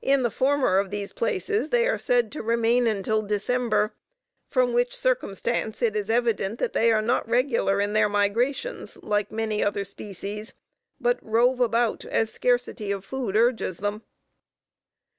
In 0.00 0.22
the 0.22 0.30
former 0.30 0.78
of 0.78 0.88
these 0.90 1.12
places 1.12 1.68
they 1.68 1.86
are 1.86 1.98
said 1.98 2.32
to 2.32 2.42
remain 2.42 2.86
until 2.86 3.20
December; 3.20 3.92
from 4.48 4.72
which 4.72 4.96
circumstance 4.96 5.82
it 5.82 5.94
is 5.94 6.08
evident 6.08 6.58
that 6.60 6.72
they 6.72 6.90
are 6.90 7.02
not 7.02 7.28
regular 7.28 7.78
in 7.78 7.92
their 7.92 8.08
migrations 8.08 8.96
like 9.02 9.30
many 9.30 9.62
other 9.62 9.84
species, 9.84 10.54
but 10.98 11.18
rove 11.22 11.60
about 11.60 12.06
as 12.06 12.32
scarcity 12.32 12.90
of 12.90 13.04
food 13.04 13.36
urges 13.36 13.76
them. 13.76 14.00